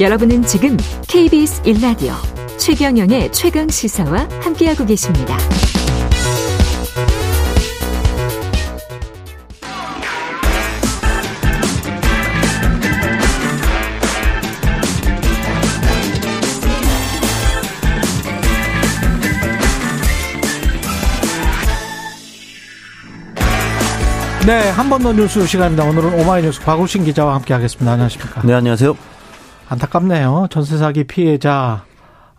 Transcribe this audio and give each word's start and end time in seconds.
여러분은 0.00 0.42
지금 0.42 0.76
KBS 1.08 1.62
1라디오 1.62 2.12
최경영의 2.58 3.32
최강 3.32 3.68
시사와 3.68 4.28
함께하고 4.42 4.84
계십니다. 4.84 5.36
네, 24.46 24.70
한 24.70 24.88
번 24.88 25.02
더 25.02 25.12
뉴스 25.12 25.44
시간입니다. 25.44 25.84
오늘은 25.84 26.14
오마이뉴스 26.20 26.60
박우신 26.62 27.04
기자와 27.04 27.34
함께하겠습니다. 27.34 27.90
안녕하십니까? 27.92 28.42
네, 28.44 28.54
안녕하세요. 28.54 29.15
안타깝네요. 29.68 30.46
전세 30.50 30.76
사기 30.78 31.04
피해자 31.04 31.84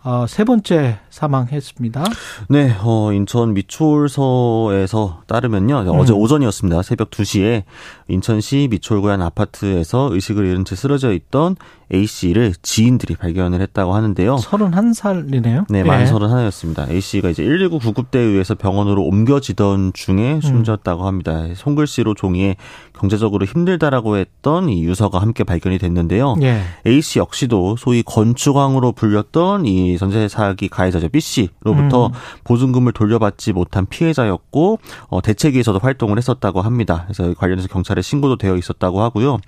어, 0.04 0.26
세 0.26 0.44
번째 0.44 1.00
사망했습니다. 1.10 2.04
네, 2.48 2.74
어, 2.82 3.12
인천 3.12 3.52
미추홀서에서 3.52 5.22
따르면요. 5.26 5.80
음. 5.80 5.88
어제 5.98 6.12
오전이었습니다. 6.12 6.82
새벽 6.82 7.10
2시에 7.10 7.64
인천시 8.06 8.68
미추홀구의 8.70 9.20
아파트에서 9.20 10.08
의식을 10.12 10.46
잃은 10.46 10.64
채 10.64 10.76
쓰러져 10.76 11.12
있던 11.12 11.56
A씨를 11.92 12.54
지인들이 12.62 13.16
발견을 13.16 13.60
했다고 13.60 13.94
하는데요. 13.94 14.36
31살이네요. 14.36 15.66
네, 15.68 15.82
만 15.82 16.02
예. 16.02 16.04
31였습니다. 16.06 16.88
A씨가 16.88 17.30
이제 17.30 17.42
119 17.42 17.78
구급대에 17.80 18.22
의해서 18.22 18.54
병원으로 18.54 19.02
옮겨지던 19.02 19.92
중에 19.94 20.40
숨졌다고 20.42 21.06
합니다. 21.06 21.46
손글씨로 21.54 22.14
종이에 22.14 22.56
경제적으로 22.98 23.46
힘들다라고 23.46 24.16
했던 24.16 24.68
이 24.68 24.84
유서가 24.84 25.18
함께 25.20 25.44
발견이 25.44 25.78
됐는데요. 25.78 26.36
예. 26.42 26.60
A씨 26.86 27.18
역시도 27.18 27.76
소위 27.76 28.02
건축왕으로 28.02 28.92
불렸던 28.92 29.66
이 29.66 29.98
전세 29.98 30.28
사기 30.28 30.68
가해자죠. 30.68 31.08
B씨로부터 31.08 32.06
음. 32.06 32.12
보증금을 32.44 32.92
돌려받지 32.92 33.52
못한 33.52 33.86
피해자였고 33.86 34.78
어, 35.08 35.22
대책위에서도 35.22 35.78
활동을 35.78 36.18
했었다고 36.18 36.60
합니다. 36.62 37.04
그래서 37.06 37.34
관련해서 37.34 37.68
경찰에 37.68 38.02
신고도 38.02 38.36
되어 38.36 38.56
있었다고 38.56 39.02
하고요. 39.02 39.38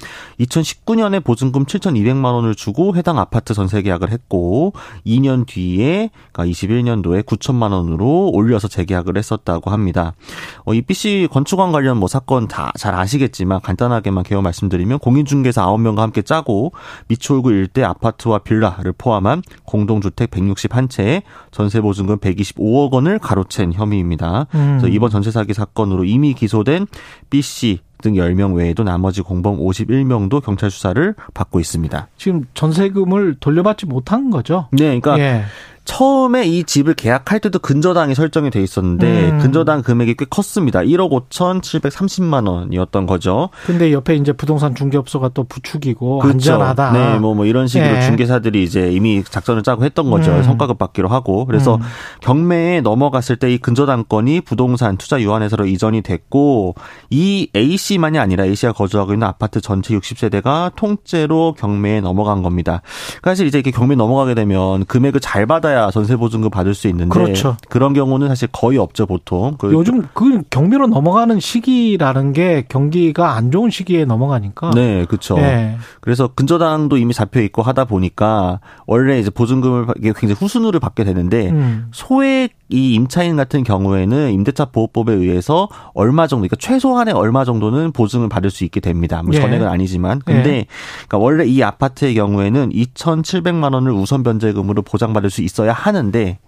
2019년에 0.40 1.22
보증금 1.22 1.64
7,200만 1.66 2.32
원을 2.32 2.54
주고 2.54 2.96
해당 2.96 3.18
아파트 3.18 3.54
전세 3.54 3.82
계약을 3.82 4.10
했고 4.10 4.72
2년 5.06 5.46
뒤에 5.46 6.10
그러니까 6.32 6.52
21년도에 6.52 7.24
9천만 7.24 7.72
원으로 7.72 8.30
올려서 8.32 8.68
재계약을 8.68 9.16
했었다고 9.16 9.70
합니다. 9.70 10.14
어, 10.64 10.74
이 10.74 10.82
B씨 10.82 11.28
건축왕 11.30 11.72
관련 11.72 11.98
뭐 11.98 12.08
사건 12.08 12.48
다 12.48 12.70
잘 12.80 12.94
아시겠지만 12.94 13.39
간단하게만 13.62 14.24
개요 14.24 14.42
말씀드리면 14.42 14.98
공인중개사 14.98 15.66
9명과 15.66 15.98
함께 15.98 16.22
짜고 16.22 16.72
미추홀구 17.08 17.52
일대 17.52 17.82
아파트와 17.82 18.38
빌라를 18.38 18.92
포함한 18.96 19.42
공동주택 19.64 20.30
161채에 20.30 21.22
전세 21.50 21.80
보증금 21.80 22.18
125억 22.18 22.92
원을 22.92 23.18
가로챈 23.18 23.72
혐의입니다. 23.72 24.46
음. 24.54 24.78
그래서 24.78 24.88
이번 24.88 25.10
전세 25.10 25.30
사기 25.30 25.54
사건으로 25.54 26.04
이미 26.04 26.34
기소된 26.34 26.86
B 27.30 27.42
씨 27.42 27.80
등 28.00 28.14
10명 28.14 28.54
외에도 28.54 28.82
나머지 28.82 29.22
공범 29.22 29.58
51명도 29.58 30.42
경찰 30.42 30.70
수사를 30.70 31.14
받고 31.34 31.60
있습니다. 31.60 32.08
지금 32.16 32.44
전세금을 32.54 33.36
돌려받지 33.40 33.86
못한 33.86 34.30
거죠? 34.30 34.68
네, 34.72 34.98
그러니까 34.98 35.18
예. 35.18 35.42
처음에 35.84 36.46
이 36.46 36.64
집을 36.64 36.94
계약할 36.94 37.40
때도 37.40 37.58
근저당이 37.58 38.14
설정이 38.14 38.50
돼 38.50 38.62
있었는데 38.62 39.30
음. 39.30 39.38
근저당 39.40 39.82
금액이 39.82 40.14
꽤 40.18 40.24
컸습니다. 40.24 40.80
1억 40.80 41.10
5천 41.10 41.60
730만 41.60 42.48
원이었던 42.48 43.06
거죠. 43.06 43.50
근데 43.66 43.92
옆에 43.92 44.14
이제 44.14 44.32
부동산 44.32 44.74
중개업소가 44.74 45.30
또 45.34 45.44
부축이고 45.44 46.20
그렇죠. 46.20 46.54
안전하다. 46.54 46.92
네, 46.92 47.18
뭐, 47.18 47.34
뭐 47.34 47.44
이런 47.44 47.66
식으로 47.66 47.90
네. 47.92 48.00
중개사들이 48.06 48.62
이제 48.62 48.90
이미 48.90 49.22
작전을 49.22 49.62
짜고 49.62 49.84
했던 49.84 50.10
거죠. 50.10 50.32
음. 50.32 50.42
성과급 50.42 50.78
받기로 50.78 51.08
하고. 51.08 51.44
그래서 51.44 51.74
음. 51.76 51.80
경매에 52.20 52.80
넘어갔을 52.80 53.36
때 53.36 53.50
이 53.50 53.58
근저당권이 53.58 54.42
부동산 54.42 54.96
투자 54.96 55.20
유한회사로 55.20 55.66
이전이 55.66 56.02
됐고 56.02 56.74
이 57.10 57.48
A 57.54 57.76
씨만이 57.76 58.18
아니라 58.18 58.44
A 58.44 58.54
씨가 58.54 58.72
거주하고 58.72 59.12
있는 59.12 59.26
아파트 59.26 59.60
전체 59.60 59.94
60세대가 59.96 60.72
통째로 60.76 61.54
경매에 61.58 62.00
넘어간 62.00 62.42
겁니다. 62.42 62.82
사실 63.24 63.46
이제 63.46 63.58
이렇게 63.58 63.70
경매 63.70 63.96
넘어가게 63.96 64.34
되면 64.34 64.84
금액을 64.86 65.20
잘 65.20 65.46
받아 65.46 65.69
야 65.74 65.80
받아야 65.80 65.90
전세 65.90 66.16
보증금 66.16 66.50
받을 66.50 66.74
수 66.74 66.88
있는데 66.88 67.08
그렇죠. 67.08 67.56
그런 67.68 67.94
경우는 67.94 68.28
사실 68.28 68.48
거의 68.52 68.78
없죠 68.78 69.06
보통. 69.06 69.56
그 69.58 69.72
요즘 69.72 70.06
그 70.12 70.42
경비로 70.50 70.88
넘어가는 70.88 71.38
시기라는 71.40 72.32
게 72.32 72.64
경기가 72.68 73.34
안 73.34 73.50
좋은 73.50 73.70
시기에 73.70 74.04
넘어가니까. 74.04 74.72
네, 74.74 75.04
그렇죠. 75.06 75.36
네. 75.36 75.76
그래서 76.00 76.28
근저당도 76.28 76.96
이미 76.96 77.14
잡혀 77.14 77.40
있고 77.40 77.62
하다 77.62 77.84
보니까 77.84 78.60
원래 78.86 79.18
이제 79.18 79.30
보증금을 79.30 79.86
굉장히 80.02 80.34
후순위를 80.34 80.80
받게 80.80 81.04
되는데 81.04 81.50
음. 81.50 81.88
소액 81.92 82.59
이 82.70 82.94
임차인 82.94 83.36
같은 83.36 83.64
경우에는 83.64 84.32
임대차 84.32 84.66
보호법에 84.66 85.12
의해서 85.12 85.68
얼마 85.94 86.26
정도, 86.26 86.42
그러니까 86.42 86.56
최소한의 86.56 87.14
얼마 87.14 87.44
정도는 87.44 87.92
보증을 87.92 88.28
받을 88.28 88.50
수 88.50 88.64
있게 88.64 88.80
됩니다. 88.80 89.22
뭐 89.22 89.34
예. 89.34 89.40
전액은 89.40 89.66
아니지만. 89.66 90.20
근데 90.24 90.50
예. 90.50 90.66
그러니까 91.08 91.18
원래 91.18 91.44
이 91.44 91.62
아파트의 91.62 92.14
경우에는 92.14 92.70
2,700만 92.70 93.74
원을 93.74 93.92
우선 93.92 94.22
변제금으로 94.22 94.82
보장받을 94.82 95.30
수 95.30 95.42
있어야 95.42 95.72
하는데 95.72 96.38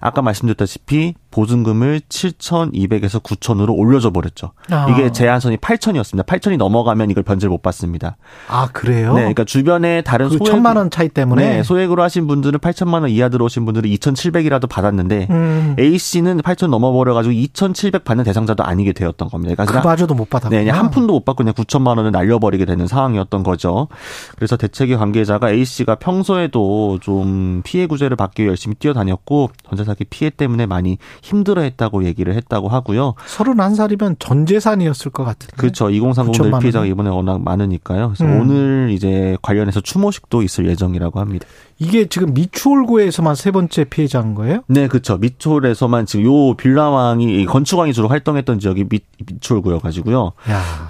아까 0.00 0.22
말씀드렸다시피 0.22 1.14
보증금을 1.30 2.00
7,200에서 2.08 3.22
9,000으로 3.22 3.76
올려줘 3.76 4.10
버렸죠. 4.10 4.52
아. 4.70 4.88
이게 4.90 5.12
제한선이 5.12 5.58
8,000이었습니다. 5.58 6.26
8,000이 6.26 6.56
넘어가면 6.56 7.10
이걸 7.10 7.22
변제를 7.22 7.50
못 7.50 7.62
받습니다. 7.62 8.16
아 8.48 8.68
그래요? 8.72 9.14
네, 9.14 9.20
그러니까 9.20 9.44
주변에 9.44 10.02
다른 10.02 10.28
그 10.28 10.38
소액 10.38 10.50
천만 10.50 10.76
원 10.76 10.90
차이 10.90 11.08
때문에 11.08 11.56
네, 11.56 11.62
소액으로 11.62 12.02
하신 12.02 12.26
분들은 12.26 12.58
8천만 12.58 13.02
원 13.02 13.10
이하 13.10 13.28
들어오신 13.28 13.64
분들은 13.64 13.88
2,700이라도 13.90 14.68
받았는데 14.68 15.28
음. 15.30 15.76
A 15.78 15.98
씨는 15.98 16.38
8,000 16.42 16.70
넘어 16.70 16.90
버려 16.92 17.14
가지고 17.14 17.32
2,700 17.32 18.04
받는 18.04 18.24
대상자도 18.24 18.64
아니게 18.64 18.92
되었던 18.92 19.28
겁니다. 19.28 19.54
그러니까 19.54 19.82
그마저도 19.82 20.14
못 20.14 20.28
받았고, 20.30 20.54
네, 20.54 20.68
한 20.68 20.90
푼도 20.90 21.12
못 21.12 21.24
받고 21.24 21.44
그냥 21.44 21.54
9천만 21.54 21.98
원을 21.98 22.10
날려버리게 22.10 22.64
되는 22.64 22.86
상황이었던 22.86 23.42
거죠. 23.42 23.88
그래서 24.36 24.56
대책위 24.56 24.96
관계자가 24.96 25.50
A 25.50 25.64
씨가 25.64 25.96
평소에도 25.96 26.98
좀 27.00 27.62
피해 27.64 27.86
구제를 27.86 28.16
받기 28.16 28.42
위해 28.42 28.48
열심히 28.50 28.74
뛰어다녔고 28.76 29.50
전세 29.68 29.84
사기 29.90 30.04
피해 30.04 30.30
때문에 30.30 30.66
많이 30.66 30.98
힘들어했다고 31.22 32.04
얘기를 32.04 32.34
했다고 32.34 32.68
하고요. 32.68 33.14
31살이면 33.26 34.16
전 34.18 34.46
재산이었을 34.46 35.10
것 35.10 35.24
같은데. 35.24 35.56
그렇죠. 35.56 35.90
2030 35.90 36.60
피해자가 36.60 36.86
이번에 36.86 37.10
워낙 37.10 37.42
많으니까요. 37.42 38.12
그래서 38.14 38.24
음. 38.24 38.40
오늘 38.40 38.90
이제 38.92 39.36
관련해서 39.42 39.80
추모식도 39.80 40.42
있을 40.42 40.66
예정이라고 40.66 41.18
합니다. 41.20 41.46
이게 41.82 42.06
지금 42.06 42.34
미추홀구에서만 42.34 43.34
세 43.34 43.50
번째 43.50 43.84
피해자인 43.84 44.34
거예요? 44.34 44.62
네, 44.66 44.86
그렇죠. 44.86 45.16
미추홀에서만 45.16 46.04
지금 46.04 46.26
요 46.26 46.54
빌라왕이 46.54 47.46
건축왕이 47.46 47.94
주로 47.94 48.08
활동했던 48.08 48.58
지역이 48.58 48.84
미, 48.90 49.00
미추홀구여 49.26 49.78
가지고요. 49.78 50.32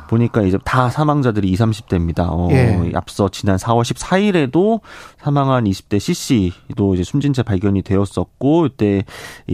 보니까 0.08 0.42
이제 0.42 0.58
다 0.64 0.90
사망자들이 0.90 1.48
20, 1.48 1.60
30대입니다. 1.60 2.26
어, 2.28 2.48
예. 2.50 2.90
앞서 2.94 3.28
지난 3.28 3.56
4월 3.56 3.82
14일에도 3.82 4.80
사망한 5.22 5.64
20대 5.64 6.00
C씨도 6.00 6.94
이제 6.94 7.04
숨진 7.04 7.32
채 7.32 7.44
발견이 7.44 7.82
되었었고 7.82 8.66
이때 8.66 9.04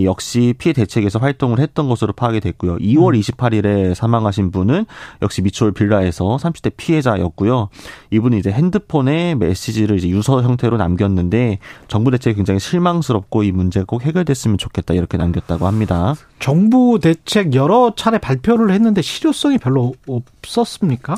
역시 0.03 0.55
피해 0.57 0.73
대책에서 0.73 1.19
활동을 1.19 1.59
했던 1.61 1.91
것으로 1.91 2.15
파악이 2.15 2.41
됐고요. 2.41 2.79
2월 2.79 3.15
음. 3.15 3.21
28일에 3.21 3.95
사망하신 3.95 4.53
분은 4.53 4.87
역시 5.21 5.43
미추홀 5.43 5.73
빌라에서 5.73 6.39
30대 6.41 6.73
피해자였고요. 6.79 7.69
이분이 8.11 8.39
이제 8.39 8.51
핸드폰에 8.51 9.35
메시지를 9.35 9.99
이제 9.99 10.09
유서 10.09 10.43
형태로 10.43 10.79
남겼는데 10.79 11.26
있는데 11.27 11.59
정부 11.89 12.11
대책이 12.11 12.37
굉장히 12.37 12.61
실망스럽고 12.61 13.43
이 13.43 13.53
문제가 13.53 13.85
꼭 13.87 14.03
해결됐으면 14.03 14.59
좋겠다 14.59 14.95
이렇게 14.95 15.17
남겼다고 15.17 15.67
합니다. 15.67 16.15
정부 16.39 16.99
대책 17.01 17.55
여러 17.55 17.93
차례 17.97 18.19
발표를 18.19 18.71
했는데 18.71 19.03
실효성이 19.03 19.59
별로 19.59 19.95
없었습니까? 20.07 21.17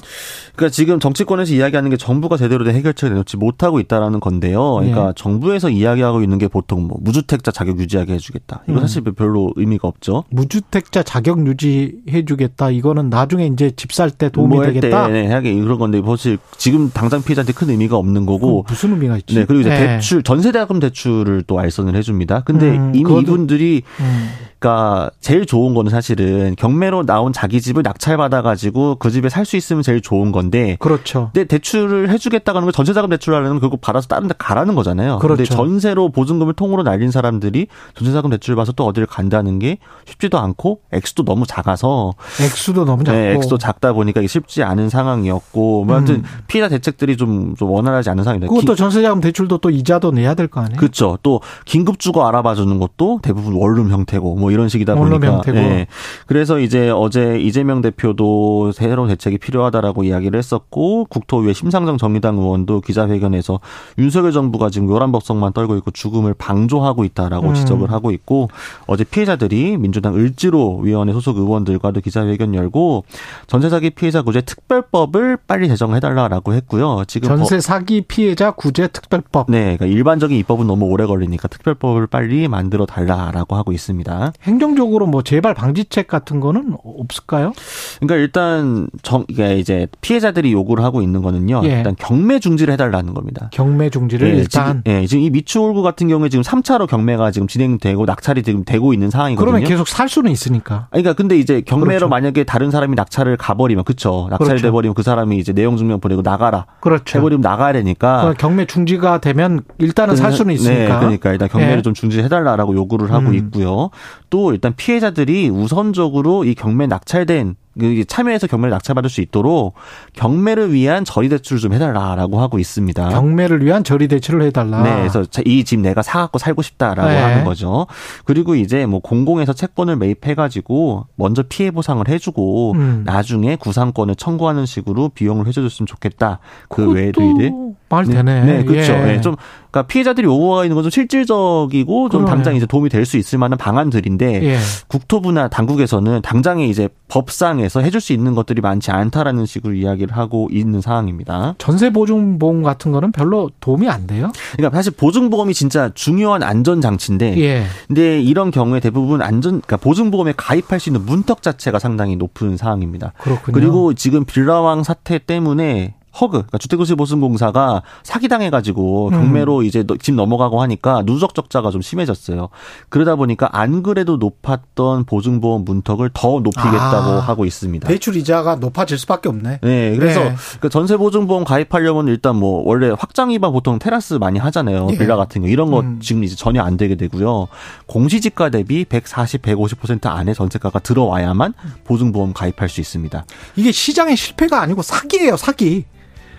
그러니까 0.54 0.72
지금 0.72 1.00
정치권에서 1.00 1.54
이야기하는 1.54 1.90
게 1.90 1.96
정부가 1.96 2.36
제대로 2.36 2.64
된 2.64 2.74
해결책을 2.76 3.14
내놓지 3.14 3.36
못하고 3.36 3.80
있다라는 3.80 4.20
건데요. 4.20 4.74
그러니까 4.74 5.06
네. 5.08 5.12
정부에서 5.16 5.70
이야기하고 5.70 6.22
있는 6.22 6.38
게 6.38 6.48
보통 6.48 6.86
뭐 6.86 6.98
무주택자 7.00 7.50
자격 7.50 7.78
유지하게 7.78 8.14
해주겠다. 8.14 8.62
이거 8.68 8.78
음. 8.78 8.80
사실 8.80 9.02
별로 9.02 9.52
의미가 9.56 9.88
없죠. 9.88 10.24
무주택자 10.30 11.02
자격 11.02 11.46
유지해주겠다. 11.46 12.70
이거는 12.70 13.10
나중에 13.10 13.46
이제 13.46 13.70
집 13.76 13.92
살 13.92 14.10
때 14.10 14.28
도움이 14.30 14.54
뭐 14.56 14.64
되겠다. 14.64 15.08
네, 15.08 15.26
하게 15.32 15.54
그런 15.54 15.78
건데 15.78 16.00
사실 16.06 16.38
지금 16.56 16.90
당장 16.90 17.22
피해자한테 17.22 17.52
큰 17.52 17.70
의미가 17.70 17.96
없는 17.96 18.26
거고 18.26 18.64
무슨 18.68 18.92
의미가 18.92 19.16
있지? 19.18 19.34
네, 19.34 19.44
그리고 19.44 19.62
이제 19.62 19.70
네. 19.70 19.86
대출 19.96 20.22
전세대학금 20.22 20.78
대출을 20.80 21.42
또 21.46 21.58
알선을 21.58 21.96
해줍니다. 21.96 22.42
근데 22.44 22.76
음, 22.78 22.92
이미 22.94 23.02
그것도, 23.02 23.20
이분들이 23.22 23.82
음. 24.00 24.28
그러니까 24.58 25.10
제일 25.20 25.46
좋은 25.46 25.74
거는 25.74 25.90
사실은 25.90 26.54
경매로 26.58 27.06
나온 27.06 27.32
자기 27.32 27.60
집을 27.60 27.82
낙찰받아 27.84 28.42
가지고 28.42 28.96
그 28.96 29.10
집에 29.10 29.28
살 29.28 29.48
수 29.48 29.56
있으면 29.56 29.82
제일 29.82 30.02
좋은 30.02 30.30
건데. 30.30 30.76
그렇죠. 30.78 31.30
근데 31.32 31.46
대출을 31.46 32.10
해주겠다고 32.10 32.58
하는 32.58 32.66
건 32.66 32.72
전세자금 32.74 33.08
대출하려면 33.08 33.60
결국 33.60 33.80
받아서 33.80 34.06
다른 34.08 34.28
데 34.28 34.34
가라는 34.36 34.74
거잖아요. 34.74 35.20
그렇죠. 35.20 35.36
근데 35.38 35.44
전세로 35.48 36.10
보증금을 36.10 36.52
통으로 36.52 36.82
날린 36.82 37.10
사람들이 37.10 37.68
전세자금 37.94 38.28
대출을 38.30 38.56
봐서 38.56 38.72
또 38.72 38.84
어디를 38.84 39.06
간다는 39.06 39.58
게 39.58 39.78
쉽지도 40.06 40.38
않고 40.38 40.80
액수도 40.92 41.24
너무 41.24 41.46
작아서 41.46 42.12
액수도 42.42 42.84
너무 42.84 43.04
작고 43.04 43.16
네, 43.18 43.32
액수도 43.36 43.56
작다 43.56 43.94
보니까 43.94 44.20
쉽지 44.26 44.62
않은 44.64 44.90
상황이었고 44.90 45.84
뭐 45.86 45.96
아무튼 45.96 46.16
음. 46.16 46.24
피해자 46.46 46.68
대책들이 46.68 47.16
좀, 47.16 47.54
좀 47.56 47.70
원활하지 47.70 48.10
않은 48.10 48.24
상황입니다. 48.24 48.52
그것도 48.52 48.74
전세자금 48.74 49.20
대출도 49.22 49.58
또 49.58 49.70
이자도 49.70 50.10
내야 50.10 50.34
될 50.34 50.48
거 50.48 50.60
아니에요? 50.60 50.78
그렇죠. 50.78 51.16
또 51.22 51.40
긴급 51.64 51.98
주거 51.98 52.26
알아봐 52.28 52.54
주는 52.54 52.78
것도 52.78 53.20
대부분 53.22 53.54
원룸 53.54 53.90
형태고 53.90 54.36
뭐 54.36 54.47
이런 54.50 54.68
식이다 54.68 54.94
보니까. 54.94 55.42
네. 55.52 55.86
그래서 56.26 56.58
이제 56.58 56.90
어제 56.90 57.38
이재명 57.38 57.80
대표도 57.80 58.72
새로운 58.72 59.08
대책이 59.08 59.38
필요하다라고 59.38 60.04
이야기를 60.04 60.38
했었고 60.38 61.06
국토위의 61.06 61.54
심상정 61.54 61.98
정의당 61.98 62.36
의원도 62.38 62.80
기자회견에서 62.80 63.60
윤석열 63.98 64.32
정부가 64.32 64.70
지금 64.70 64.88
요란 64.90 65.12
법석만 65.12 65.52
떨고 65.52 65.76
있고 65.76 65.90
죽음을 65.90 66.34
방조하고 66.34 67.04
있다라고 67.04 67.48
음. 67.48 67.54
지적을 67.54 67.90
하고 67.90 68.10
있고 68.10 68.48
어제 68.86 69.04
피해자들이 69.04 69.76
민주당 69.76 70.14
을지로 70.14 70.78
위원회 70.78 71.12
소속 71.12 71.38
의원들과도 71.38 72.00
기자회견 72.00 72.54
열고 72.54 73.04
전세 73.46 73.68
사기 73.68 73.90
피해자 73.90 74.22
구제 74.22 74.40
특별법을 74.40 75.38
빨리 75.46 75.68
제정해 75.68 76.00
달라라고 76.00 76.54
했고요. 76.54 77.04
지금 77.06 77.28
전세 77.28 77.60
사기 77.60 78.02
피해자 78.02 78.50
구제 78.50 78.88
특별법. 78.88 79.50
네, 79.50 79.76
그러니까 79.76 79.86
일반적인 79.86 80.36
입법은 80.38 80.66
너무 80.66 80.86
오래 80.86 81.06
걸리니까 81.06 81.48
특별법을 81.48 82.06
빨리 82.06 82.48
만들어 82.48 82.86
달라라고 82.86 83.56
하고 83.56 83.72
있습니다. 83.72 84.32
행정적으로 84.42 85.06
뭐 85.06 85.22
재발 85.22 85.52
방지책 85.52 86.06
같은 86.06 86.38
거는 86.38 86.76
없을까요? 86.82 87.52
그러니까 87.98 88.16
일단 88.16 88.88
정 89.02 89.24
이게 89.28 89.58
이제 89.58 89.88
피해자들이 90.00 90.52
요구를 90.52 90.84
하고 90.84 91.02
있는 91.02 91.22
거는요. 91.22 91.62
예. 91.64 91.78
일단 91.78 91.96
경매 91.98 92.38
중지를 92.38 92.72
해달라는 92.74 93.14
겁니다. 93.14 93.50
경매 93.52 93.90
중지를 93.90 94.28
예, 94.28 94.36
일단 94.38 94.82
지금, 94.84 94.94
예, 94.94 95.06
지금 95.06 95.24
이 95.24 95.30
미추홀구 95.30 95.82
같은 95.82 96.08
경우에 96.08 96.28
지금 96.28 96.42
3차로 96.42 96.86
경매가 96.86 97.32
지금 97.32 97.48
진행되고 97.48 98.04
낙찰이 98.06 98.42
지금 98.44 98.64
되고 98.64 98.94
있는 98.94 99.10
상황이거든요. 99.10 99.44
그러면 99.44 99.68
계속 99.68 99.88
살 99.88 100.08
수는 100.08 100.30
있으니까. 100.30 100.86
그러니까 100.90 101.14
근데 101.14 101.36
이제 101.36 101.60
경매로 101.60 101.88
그렇죠. 101.88 102.08
만약에 102.08 102.44
다른 102.44 102.70
사람이 102.70 102.94
낙찰을 102.94 103.36
가버리면 103.36 103.84
그쵸 103.84 104.28
낙찰이 104.30 104.48
그렇죠. 104.50 104.62
돼버리면 104.68 104.94
그 104.94 105.02
사람이 105.02 105.36
이제 105.38 105.52
내용 105.52 105.76
증명 105.76 105.98
보내고 105.98 106.22
나가라. 106.22 106.66
그렇죠. 106.80 107.18
해버리면 107.18 107.40
나가야 107.40 107.72
되니까. 107.72 108.34
경매 108.38 108.66
중지가 108.66 109.18
되면 109.18 109.62
일단은 109.78 110.14
살 110.14 110.32
수는 110.32 110.54
있으니까. 110.54 110.94
네, 110.94 110.98
그러니까 110.98 111.32
일단 111.32 111.48
경매를 111.48 111.78
예. 111.78 111.82
좀 111.82 111.94
중지해달라라고 111.94 112.74
요구를 112.74 113.12
하고 113.12 113.28
음. 113.30 113.34
있고요. 113.34 113.90
또 114.30 114.52
일단 114.52 114.74
피해자들이 114.76 115.48
우선적으로 115.48 116.44
이 116.44 116.54
경매 116.54 116.86
낙찰된 116.86 117.56
그 117.67 117.67
참여해서 118.06 118.46
경매를 118.46 118.70
낙찰받을 118.70 119.08
수 119.10 119.20
있도록 119.20 119.74
경매를 120.14 120.72
위한 120.72 121.04
저리 121.04 121.28
대출을 121.28 121.60
좀 121.60 121.72
해달라라고 121.72 122.40
하고 122.40 122.58
있습니다. 122.58 123.08
경매를 123.10 123.64
위한 123.64 123.84
저리 123.84 124.08
대출을 124.08 124.42
해달라. 124.42 124.82
네, 124.82 124.96
그래서 124.96 125.24
이 125.44 125.64
집 125.64 125.80
내가 125.80 126.02
사갖고 126.02 126.38
살고 126.38 126.62
싶다라고 126.62 127.08
네. 127.08 127.16
하는 127.20 127.44
거죠. 127.44 127.86
그리고 128.24 128.54
이제 128.54 128.86
뭐 128.86 129.00
공공에서 129.00 129.52
채권을 129.52 129.96
매입해가지고 129.96 131.06
먼저 131.16 131.42
피해 131.48 131.70
보상을 131.70 132.06
해주고 132.08 132.72
음. 132.72 133.02
나중에 133.04 133.56
구상권을 133.56 134.14
청구하는 134.16 134.66
식으로 134.66 135.10
비용을 135.10 135.46
해줘줬으면 135.46 135.86
좋겠다. 135.86 136.38
그 136.68 136.90
외에도 136.90 137.20
이제 137.22 137.52
말 137.90 138.04
되네. 138.06 138.44
네, 138.44 138.56
네 138.58 138.64
그렇죠. 138.64 138.92
예. 138.94 138.98
네, 139.04 139.20
좀 139.20 139.36
그러니까 139.70 139.86
피해자들이 139.88 140.26
요구가 140.26 140.64
있는 140.64 140.74
건 140.74 140.82
좀 140.82 140.90
실질적이고 140.90 142.08
좀 142.08 142.20
그러네. 142.22 142.30
당장 142.34 142.56
이제 142.56 142.66
도움이 142.66 142.88
될 142.88 143.04
수 143.08 143.16
있을 143.16 143.38
만한 143.38 143.56
방안들인데 143.58 144.42
예. 144.44 144.58
국토부나 144.88 145.48
당국에서는 145.48 146.20
당장에 146.22 146.66
이제 146.66 146.88
법상에서 147.08 147.80
해줄 147.80 148.00
수 148.00 148.12
있는 148.12 148.34
것들이 148.34 148.60
많지 148.60 148.90
않다라는 148.90 149.46
식으로 149.46 149.74
이야기를 149.74 150.16
하고 150.16 150.48
있는 150.50 150.80
상황입니다. 150.80 151.54
전세 151.58 151.90
보증보험 151.90 152.62
같은 152.62 152.92
거는 152.92 153.12
별로 153.12 153.50
도움이 153.60 153.88
안 153.88 154.06
돼요? 154.06 154.30
그러니까 154.52 154.76
사실 154.76 154.92
보증보험이 154.92 155.54
진짜 155.54 155.90
중요한 155.94 156.42
안전 156.42 156.80
장치인데, 156.80 157.38
예. 157.40 157.64
근데 157.86 158.20
이런 158.20 158.50
경우에 158.50 158.80
대부분 158.80 159.22
안전, 159.22 159.60
그러니까 159.60 159.76
보증보험에 159.78 160.34
가입할 160.36 160.80
수 160.80 160.90
있는 160.90 161.04
문턱 161.04 161.42
자체가 161.42 161.78
상당히 161.78 162.16
높은 162.16 162.56
상황입니다. 162.56 163.12
그렇군요. 163.18 163.54
그리고 163.54 163.94
지금 163.94 164.24
빌라왕 164.24 164.84
사태 164.84 165.18
때문에 165.18 165.94
허그, 166.20 166.32
그러니까 166.32 166.58
주택도시보증공사가 166.58 167.82
사기당해가지고 168.02 169.10
경매로 169.10 169.58
음. 169.58 169.64
이제 169.64 169.84
집 170.00 170.14
넘어가고 170.14 170.60
하니까 170.62 171.02
누적 171.04 171.34
적자가 171.34 171.70
좀 171.70 171.80
심해졌어요. 171.80 172.48
그러다 172.88 173.16
보니까 173.16 173.48
안 173.52 173.82
그래도 173.82 174.16
높았던 174.16 175.04
보증보험 175.04 175.64
문턱을 175.64 176.10
더 176.14 176.40
높이겠다고 176.40 177.10
아, 177.10 177.20
하고 177.20 177.44
있습니다. 177.44 177.86
대출 177.88 178.16
이자가 178.16 178.56
높아질 178.56 178.98
수밖에 178.98 179.28
없네. 179.28 179.60
네, 179.62 179.96
그래서 179.96 180.24
네. 180.24 180.34
그 180.60 180.68
전세 180.68 180.96
보증보험 180.96 181.44
가입하려면 181.44 182.08
일단 182.08 182.36
뭐 182.36 182.62
원래 182.64 182.92
확장 182.98 183.30
입반 183.30 183.52
보통 183.52 183.78
테라스 183.78 184.14
많이 184.14 184.38
하잖아요. 184.38 184.88
예. 184.92 184.98
빌라 184.98 185.16
같은 185.16 185.42
거 185.42 185.48
이런 185.48 185.70
거 185.70 185.80
음. 185.80 186.00
지금 186.00 186.24
이제 186.24 186.34
전혀 186.34 186.62
안 186.62 186.76
되게 186.76 186.96
되고요. 186.96 187.48
공시지가 187.86 188.50
대비 188.50 188.84
140, 188.84 189.42
150% 189.42 190.06
안에 190.06 190.34
전세가가 190.34 190.80
들어와야만 190.80 191.54
보증보험 191.84 192.32
가입할 192.32 192.68
수 192.68 192.80
있습니다. 192.80 193.24
이게 193.56 193.72
시장의 193.72 194.16
실패가 194.16 194.60
아니고 194.60 194.82
사기예요, 194.82 195.36
사기. 195.36 195.84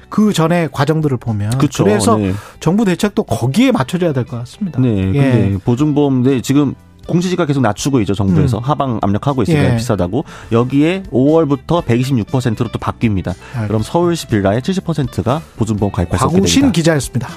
그 0.09 0.33
전에 0.33 0.67
과정들을 0.71 1.17
보면 1.17 1.57
그쵸, 1.57 1.83
그래서 1.83 2.17
네. 2.17 2.33
정부 2.59 2.85
대책도 2.85 3.23
거기에 3.23 3.71
맞춰져야 3.71 4.13
될 4.13 4.25
것 4.25 4.37
같습니다. 4.39 4.79
네, 4.81 5.13
예. 5.15 5.57
보증보험 5.63 6.23
네 6.23 6.41
지금 6.41 6.75
공시지가 7.07 7.47
계속 7.47 7.61
낮추고 7.61 8.01
있죠 8.01 8.13
정부에서 8.13 8.59
음. 8.59 8.63
하방 8.63 8.99
압력하고 9.01 9.41
있으니까 9.41 9.71
예. 9.71 9.75
비싸다고 9.77 10.25
여기에 10.51 11.03
5월부터 11.11 11.83
126%로 11.83 12.69
또 12.71 12.77
바뀝니다. 12.79 13.29
알겠습니다. 13.29 13.67
그럼 13.67 13.81
서울시 13.81 14.27
빌라의 14.27 14.61
70%가 14.61 15.41
보증보험 15.57 15.91
가입할 15.91 16.19
수 16.19 16.25
있게 16.25 16.35
됩니다. 16.35 16.39
곽우신 16.39 16.71
기자였습니다. 16.71 17.29